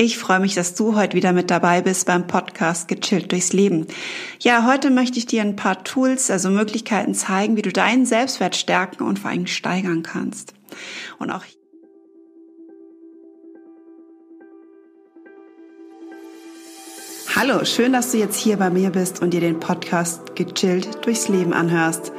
[0.00, 3.88] Ich freue mich, dass du heute wieder mit dabei bist beim Podcast Gechillt durchs Leben.
[4.38, 8.54] Ja, heute möchte ich dir ein paar Tools, also Möglichkeiten zeigen, wie du deinen Selbstwert
[8.54, 10.54] stärken und vor allem steigern kannst.
[11.18, 11.42] Und auch
[17.34, 21.26] Hallo, schön, dass du jetzt hier bei mir bist und dir den Podcast Gechillt durchs
[21.26, 22.12] Leben anhörst.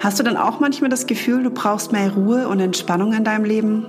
[0.00, 3.46] Hast du dann auch manchmal das Gefühl, du brauchst mehr Ruhe und Entspannung in deinem
[3.46, 3.86] Leben?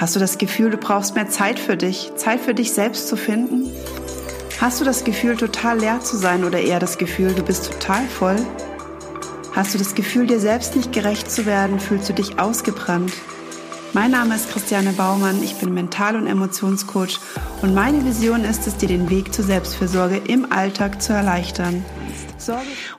[0.00, 3.16] Hast du das Gefühl, du brauchst mehr Zeit für dich, Zeit für dich selbst zu
[3.16, 3.70] finden?
[4.58, 8.06] Hast du das Gefühl, total leer zu sein oder eher das Gefühl, du bist total
[8.06, 8.36] voll?
[9.52, 11.78] Hast du das Gefühl, dir selbst nicht gerecht zu werden?
[11.78, 13.12] Fühlst du dich ausgebrannt?
[13.92, 17.20] Mein Name ist Christiane Baumann, ich bin Mental- und Emotionscoach
[17.60, 21.84] und meine Vision ist es, dir den Weg zur Selbstfürsorge im Alltag zu erleichtern.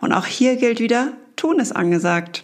[0.02, 2.44] Und auch hier gilt wieder, tun ist angesagt.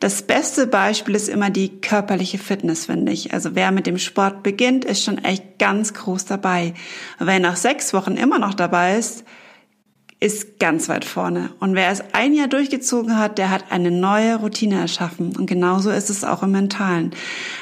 [0.00, 3.32] Das beste Beispiel ist immer die körperliche Fitness, finde ich.
[3.32, 6.74] Also wer mit dem Sport beginnt, ist schon echt ganz groß dabei.
[7.18, 9.24] wer nach sechs Wochen immer noch dabei ist,
[10.24, 11.50] ist ganz weit vorne.
[11.60, 15.36] Und wer es ein Jahr durchgezogen hat, der hat eine neue Routine erschaffen.
[15.36, 17.10] Und genauso ist es auch im Mentalen.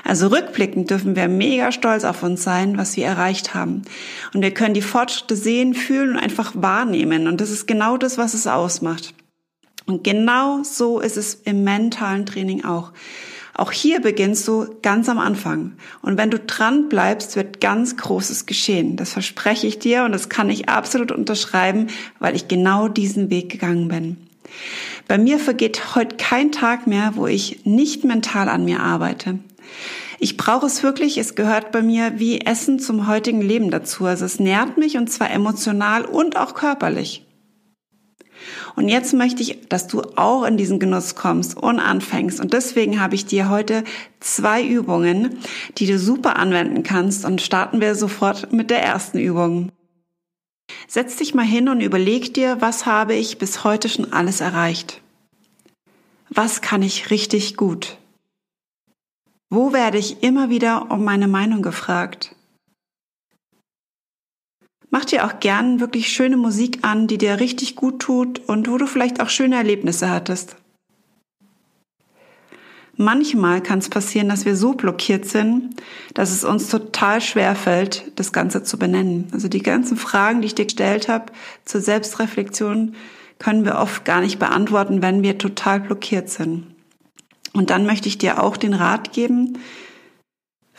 [0.05, 3.83] Also rückblickend dürfen wir mega stolz auf uns sein, was wir erreicht haben.
[4.33, 7.27] Und wir können die Fortschritte sehen, fühlen und einfach wahrnehmen.
[7.27, 9.13] Und das ist genau das, was es ausmacht.
[9.87, 12.93] Und genau so ist es im mentalen Training auch.
[13.55, 15.73] Auch hier beginnst du ganz am Anfang.
[16.01, 18.97] Und wenn du dran bleibst, wird ganz Großes geschehen.
[18.97, 21.89] Das verspreche ich dir und das kann ich absolut unterschreiben,
[22.19, 24.17] weil ich genau diesen Weg gegangen bin.
[25.07, 29.39] Bei mir vergeht heute kein Tag mehr, wo ich nicht mental an mir arbeite.
[30.19, 34.07] Ich brauche es wirklich, es gehört bei mir wie Essen zum heutigen Leben dazu.
[34.07, 37.25] Also es nährt mich und zwar emotional und auch körperlich.
[38.77, 42.41] Und jetzt möchte ich, dass du auch in diesen Genuss kommst und anfängst.
[42.41, 43.85] Und deswegen habe ich dir heute
[44.21, 45.39] zwei Übungen,
[45.79, 47.25] die du super anwenden kannst.
[47.25, 49.71] Und starten wir sofort mit der ersten Übung.
[50.89, 55.01] Setz dich mal hin und überleg dir, was habe ich bis heute schon alles erreicht?
[56.31, 57.99] Was kann ich richtig gut?
[59.51, 62.35] Wo werde ich immer wieder um meine Meinung gefragt?
[64.93, 68.77] Mach dir auch gern wirklich schöne Musik an, die dir richtig gut tut und wo
[68.77, 70.57] du vielleicht auch schöne Erlebnisse hattest.
[72.99, 75.77] Manchmal kann es passieren, dass wir so blockiert sind,
[76.13, 79.29] dass es uns total schwer fällt, das Ganze zu benennen.
[79.33, 81.33] Also die ganzen Fragen, die ich dir gestellt habe
[81.65, 82.95] zur Selbstreflexion,
[83.39, 86.67] können wir oft gar nicht beantworten, wenn wir total blockiert sind.
[87.55, 89.59] Und dann möchte ich dir auch den Rat geben,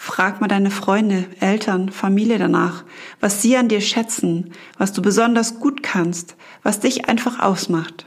[0.05, 2.83] Frag mal deine Freunde, Eltern, Familie danach,
[3.21, 8.05] was sie an dir schätzen, was du besonders gut kannst, was dich einfach ausmacht.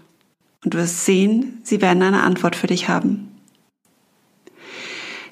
[0.62, 3.34] Und du wirst sehen, sie werden eine Antwort für dich haben.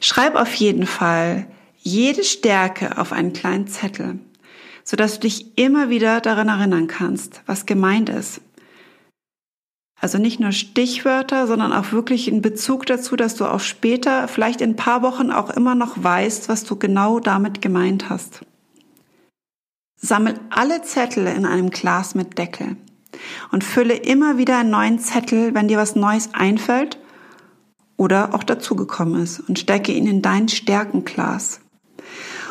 [0.01, 1.47] Schreib auf jeden Fall
[1.83, 4.19] jede Stärke auf einen kleinen Zettel,
[4.85, 8.41] sodass du dich immer wieder daran erinnern kannst, was gemeint ist.
[10.05, 14.61] Also nicht nur Stichwörter, sondern auch wirklich in Bezug dazu, dass du auch später, vielleicht
[14.61, 18.43] in ein paar Wochen auch immer noch weißt, was du genau damit gemeint hast.
[19.99, 22.77] Sammel alle Zettel in einem Glas mit Deckel
[23.51, 26.99] und fülle immer wieder einen neuen Zettel, wenn dir was Neues einfällt
[27.97, 31.61] oder auch dazugekommen ist und stecke ihn in dein Stärkenglas.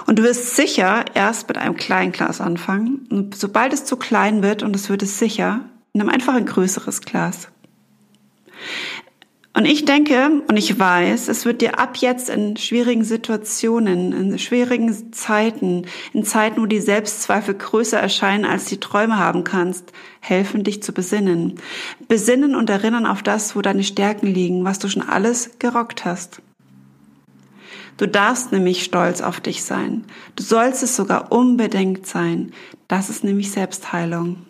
[0.08, 3.08] Und du wirst sicher erst mit einem kleinen Glas anfangen.
[3.12, 7.02] Und sobald es zu klein wird, und es wird es sicher, Nimm einfach ein größeres
[7.02, 7.50] Glas.
[9.56, 14.40] Und ich denke und ich weiß, es wird dir ab jetzt in schwierigen Situationen, in
[14.40, 20.64] schwierigen Zeiten, in Zeiten, wo die Selbstzweifel größer erscheinen, als die Träume haben kannst, helfen,
[20.64, 21.60] dich zu besinnen.
[22.08, 26.42] Besinnen und erinnern auf das, wo deine Stärken liegen, was du schon alles gerockt hast.
[27.98, 30.06] Du darfst nämlich stolz auf dich sein.
[30.36, 32.52] Du sollst es sogar unbedingt sein.
[32.88, 34.48] Das ist nämlich Selbstheilung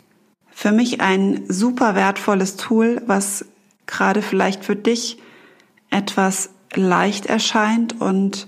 [0.53, 3.45] für mich ein super wertvolles Tool, was
[3.85, 5.17] gerade vielleicht für dich
[5.89, 8.47] etwas leicht erscheint und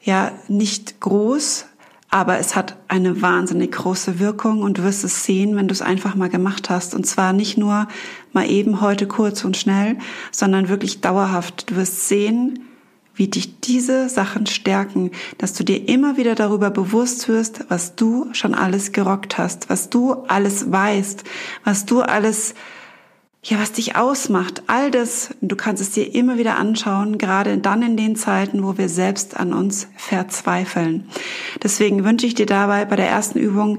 [0.00, 1.66] ja, nicht groß,
[2.10, 5.82] aber es hat eine wahnsinnig große Wirkung und du wirst es sehen, wenn du es
[5.82, 6.94] einfach mal gemacht hast.
[6.94, 7.88] Und zwar nicht nur
[8.32, 9.98] mal eben heute kurz und schnell,
[10.30, 11.70] sondern wirklich dauerhaft.
[11.70, 12.68] Du wirst sehen,
[13.14, 18.28] wie dich diese Sachen stärken, dass du dir immer wieder darüber bewusst wirst, was du
[18.32, 21.24] schon alles gerockt hast, was du alles weißt,
[21.62, 22.54] was du alles,
[23.42, 24.64] ja, was dich ausmacht.
[24.66, 28.78] All das, du kannst es dir immer wieder anschauen, gerade dann in den Zeiten, wo
[28.78, 31.08] wir selbst an uns verzweifeln.
[31.62, 33.78] Deswegen wünsche ich dir dabei bei der ersten Übung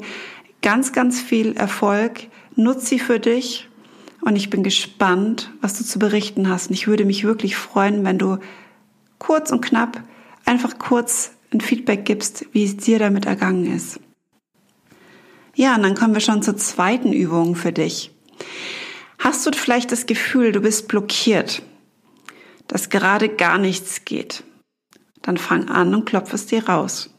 [0.62, 2.28] ganz, ganz viel Erfolg.
[2.56, 3.68] Nutz sie für dich.
[4.22, 6.70] Und ich bin gespannt, was du zu berichten hast.
[6.70, 8.40] Und ich würde mich wirklich freuen, wenn du
[9.20, 10.04] kurz und knapp
[10.46, 14.00] einfach kurz ein Feedback gibst, wie es dir damit ergangen ist.
[15.56, 18.12] Ja, und dann kommen wir schon zur zweiten Übung für dich.
[19.20, 21.64] Hast du vielleicht das Gefühl, du bist blockiert,
[22.68, 24.44] dass gerade gar nichts geht?
[25.22, 27.10] Dann fang an und klopf es dir raus.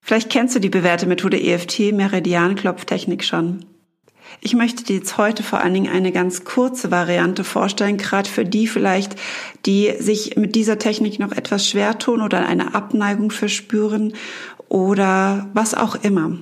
[0.00, 3.64] Vielleicht kennst du die bewährte Methode EFT, Meridianklopftechnik schon.
[4.40, 8.44] Ich möchte dir jetzt heute vor allen Dingen eine ganz kurze Variante vorstellen, gerade für
[8.44, 9.16] die vielleicht,
[9.66, 14.12] die sich mit dieser Technik noch etwas schwer tun oder eine Abneigung verspüren
[14.68, 16.38] oder was auch immer.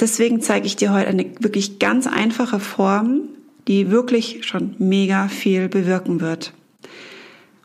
[0.00, 3.28] Deswegen zeige ich dir heute eine wirklich ganz einfache Form,
[3.68, 6.54] die wirklich schon mega viel bewirken wird.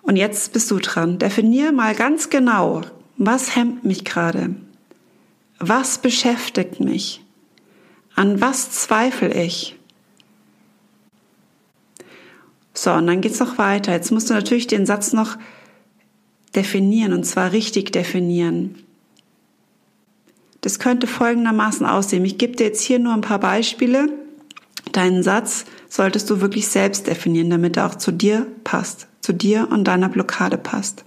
[0.01, 1.17] Und jetzt bist du dran.
[1.17, 2.81] Definier mal ganz genau,
[3.17, 4.55] was hemmt mich gerade?
[5.57, 7.24] Was beschäftigt mich?
[8.15, 9.75] An was zweifle ich?
[12.73, 13.93] So, und dann geht's noch weiter.
[13.93, 15.37] Jetzt musst du natürlich den Satz noch
[16.55, 18.75] definieren und zwar richtig definieren.
[20.61, 22.25] Das könnte folgendermaßen aussehen.
[22.25, 24.09] Ich gebe dir jetzt hier nur ein paar Beispiele.
[24.91, 29.69] Deinen Satz solltest du wirklich selbst definieren, damit er auch zu dir passt, zu dir
[29.71, 31.04] und deiner Blockade passt.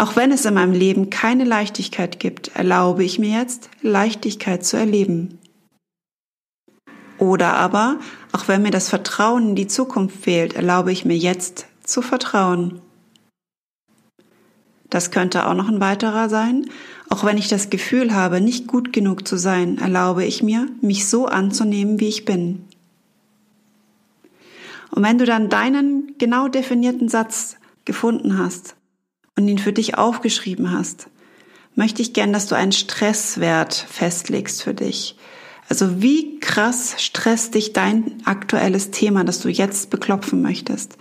[0.00, 4.78] Auch wenn es in meinem Leben keine Leichtigkeit gibt, erlaube ich mir jetzt, Leichtigkeit zu
[4.78, 5.38] erleben.
[7.18, 7.98] Oder aber,
[8.32, 12.80] auch wenn mir das Vertrauen in die Zukunft fehlt, erlaube ich mir jetzt zu vertrauen.
[14.88, 16.70] Das könnte auch noch ein weiterer sein.
[17.10, 21.10] Auch wenn ich das Gefühl habe, nicht gut genug zu sein, erlaube ich mir, mich
[21.10, 22.64] so anzunehmen, wie ich bin.
[24.92, 28.76] Und wenn du dann deinen genau definierten Satz gefunden hast,
[29.40, 31.08] und ihn für dich aufgeschrieben hast,
[31.74, 35.16] möchte ich gern, dass du einen Stresswert festlegst für dich.
[35.68, 40.96] Also wie krass stresst dich dein aktuelles Thema, das du jetzt beklopfen möchtest?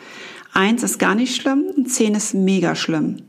[0.53, 3.24] Eins ist gar nicht schlimm und zehn ist mega schlimm.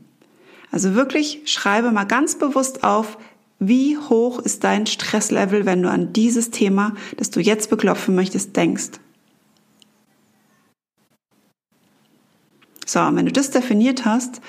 [0.71, 3.17] Also wirklich schreibe mal ganz bewusst auf,
[3.59, 8.55] wie hoch ist dein Stresslevel, wenn du an dieses Thema, das du jetzt beklopfen möchtest,
[8.55, 8.91] denkst.
[12.85, 14.41] So, und wenn du das definiert hast,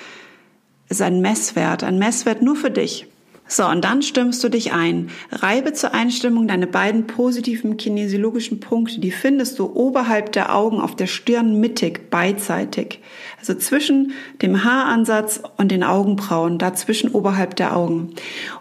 [0.93, 3.07] ist ein Messwert, ein Messwert nur für dich.
[3.47, 5.09] So, und dann stimmst du dich ein.
[5.31, 10.95] Reibe zur Einstimmung deine beiden positiven kinesiologischen Punkte, die findest du oberhalb der Augen auf
[10.95, 12.99] der Stirn mittig, beidseitig.
[13.39, 18.13] Also zwischen dem Haaransatz und den Augenbrauen, dazwischen oberhalb der Augen.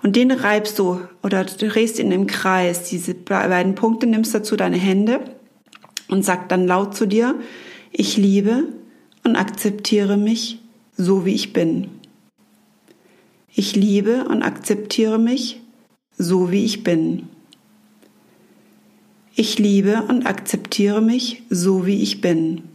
[0.03, 2.89] Und den reibst du oder du drehst ihn im Kreis.
[2.89, 5.21] Diese beiden Punkte nimmst dazu deine Hände
[6.09, 7.37] und sag dann laut zu dir,
[7.93, 8.65] ich liebe
[9.23, 10.59] und akzeptiere mich
[10.97, 12.02] so wie ich bin.
[13.55, 15.61] Ich liebe und akzeptiere mich
[16.17, 17.29] so, wie ich bin.
[19.35, 22.69] Ich liebe und akzeptiere mich so, wie ich bin.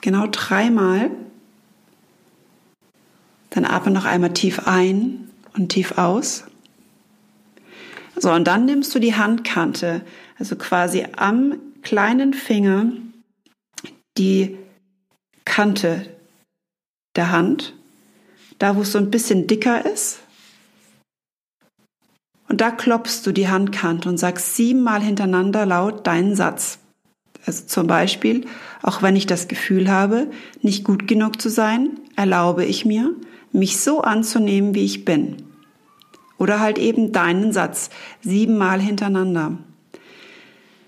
[0.00, 1.10] Genau dreimal.
[3.50, 6.44] Dann atme noch einmal tief ein und tief aus.
[8.16, 10.02] So, und dann nimmst du die Handkante,
[10.38, 12.92] also quasi am kleinen Finger
[14.16, 14.58] die
[15.44, 16.06] Kante
[17.16, 17.77] der Hand
[18.58, 20.20] da wo es so ein bisschen dicker ist.
[22.48, 26.78] Und da klopfst du die Handkante und sagst siebenmal hintereinander laut deinen Satz.
[27.46, 28.46] Also zum Beispiel,
[28.82, 30.28] auch wenn ich das Gefühl habe,
[30.62, 33.14] nicht gut genug zu sein, erlaube ich mir,
[33.52, 35.36] mich so anzunehmen, wie ich bin.
[36.38, 37.90] Oder halt eben deinen Satz
[38.22, 39.58] siebenmal hintereinander.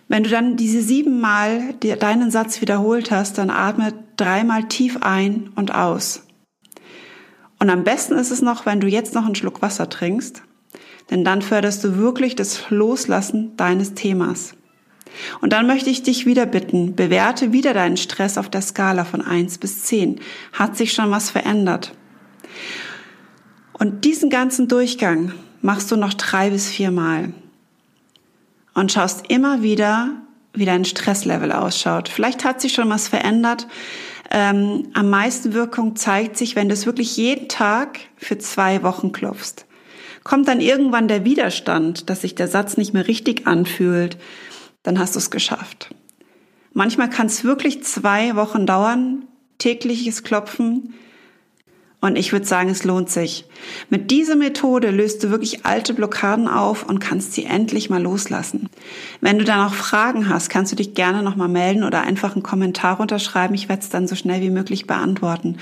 [0.09, 5.75] Wenn du dann diese siebenmal deinen Satz wiederholt hast, dann atme dreimal tief ein und
[5.75, 6.25] aus.
[7.61, 10.43] Und am besten ist es noch, wenn du jetzt noch einen Schluck Wasser trinkst,
[11.11, 14.55] denn dann förderst du wirklich das Loslassen deines Themas.
[15.41, 19.21] Und dann möchte ich dich wieder bitten, bewerte wieder deinen Stress auf der Skala von
[19.21, 20.21] eins bis zehn.
[20.53, 21.93] Hat sich schon was verändert?
[23.73, 27.33] Und diesen ganzen Durchgang machst du noch drei bis vier Mal
[28.75, 30.13] und schaust immer wieder,
[30.55, 32.09] wie dein Stresslevel ausschaut.
[32.09, 33.67] Vielleicht hat sich schon was verändert,
[34.31, 39.13] ähm, am meisten Wirkung zeigt sich, wenn du es wirklich jeden Tag für zwei Wochen
[39.13, 39.67] klopfst.
[40.23, 44.19] Kommt dann irgendwann der Widerstand, dass sich der Satz nicht mehr richtig anfühlt,
[44.83, 45.95] dann hast du es geschafft.
[46.73, 49.25] Manchmal kann es wirklich zwei Wochen dauern,
[49.59, 50.95] tägliches Klopfen,
[52.03, 53.45] und ich würde sagen, es lohnt sich.
[53.91, 58.71] Mit dieser Methode löst du wirklich alte Blockaden auf und kannst sie endlich mal loslassen.
[59.21, 62.43] Wenn du da noch Fragen hast, kannst du dich gerne nochmal melden oder einfach einen
[62.43, 63.55] Kommentar unterschreiben.
[63.55, 65.59] Ich werde es dann so schnell wie möglich beantworten.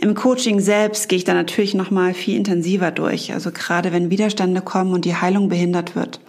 [0.00, 3.32] Im Coaching selbst gehe ich da natürlich nochmal viel intensiver durch.
[3.32, 6.20] Also gerade wenn Widerstände kommen und die Heilung behindert wird.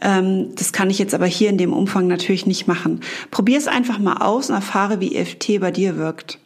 [0.00, 3.02] Ähm, das kann ich jetzt aber hier in dem Umfang natürlich nicht machen.
[3.30, 6.38] Probier es einfach mal aus und erfahre, wie EFT bei dir wirkt.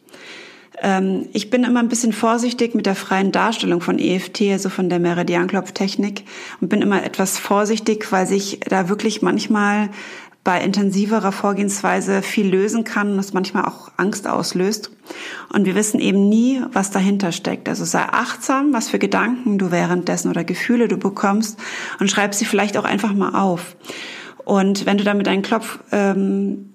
[0.81, 4.89] Ähm, ich bin immer ein bisschen vorsichtig mit der freien Darstellung von EFT, also von
[4.89, 6.23] der Meridianklopftechnik
[6.61, 9.89] und bin immer etwas vorsichtig, weil sich da wirklich manchmal
[10.43, 14.89] bei intensiverer Vorgehensweise viel lösen kann und es manchmal auch Angst auslöst.
[15.53, 17.67] Und wir wissen eben nie, was dahinter steckt.
[17.67, 21.59] Also sei achtsam, was für Gedanken du währenddessen oder Gefühle du bekommst
[21.99, 23.75] und schreib sie vielleicht auch einfach mal auf.
[24.45, 26.73] Und wenn du dann mit deinen Klopf ähm,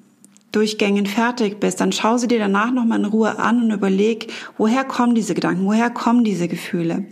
[0.55, 4.85] Durchgängen fertig bist, dann schau sie dir danach nochmal in Ruhe an und überleg, woher
[4.85, 7.07] kommen diese Gedanken, woher kommen diese Gefühle.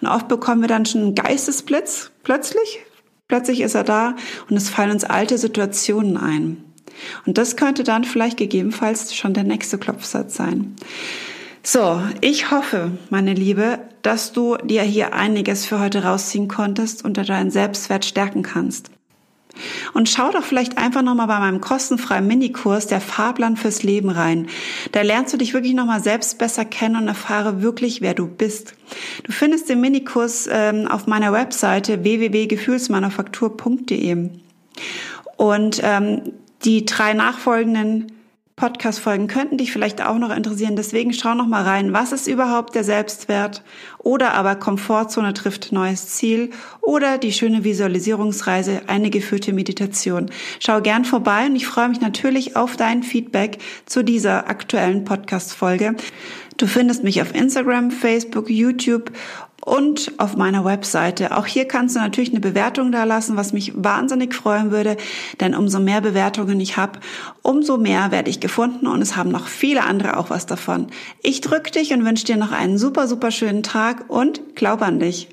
[0.00, 2.80] Und oft bekommen wir dann schon einen Geistesblitz plötzlich,
[3.28, 4.14] plötzlich ist er da
[4.50, 6.64] und es fallen uns alte Situationen ein.
[7.26, 10.76] Und das könnte dann vielleicht gegebenenfalls schon der nächste Klopfsatz sein.
[11.62, 17.16] So, ich hoffe, meine Liebe, dass du dir hier einiges für heute rausziehen konntest und
[17.16, 18.90] deinen Selbstwert stärken kannst.
[19.92, 24.46] Und schau doch vielleicht einfach nochmal bei meinem kostenfreien Minikurs der Fahrplan fürs Leben rein.
[24.92, 28.74] Da lernst du dich wirklich nochmal selbst besser kennen und erfahre wirklich, wer du bist.
[29.24, 34.30] Du findest den Minikurs ähm, auf meiner Webseite www.gefühlsmanufaktur.de.
[35.36, 36.22] Und ähm,
[36.64, 38.12] die drei nachfolgenden
[38.62, 40.76] Podcast-Folgen könnten dich vielleicht auch noch interessieren.
[40.76, 41.92] Deswegen schau noch mal rein.
[41.92, 43.64] Was ist überhaupt der Selbstwert?
[43.98, 46.50] Oder aber Komfortzone trifft neues Ziel?
[46.80, 50.30] Oder die schöne Visualisierungsreise, eine geführte Meditation.
[50.60, 55.96] Schau gern vorbei und ich freue mich natürlich auf dein Feedback zu dieser aktuellen Podcast-Folge.
[56.62, 59.10] Du findest mich auf Instagram, Facebook, YouTube
[59.64, 61.36] und auf meiner Webseite.
[61.36, 64.96] Auch hier kannst du natürlich eine Bewertung da lassen, was mich wahnsinnig freuen würde,
[65.40, 67.00] denn umso mehr Bewertungen ich habe,
[67.42, 70.86] umso mehr werde ich gefunden und es haben noch viele andere auch was davon.
[71.20, 75.00] Ich drücke dich und wünsche dir noch einen super, super schönen Tag und glaub an
[75.00, 75.30] dich.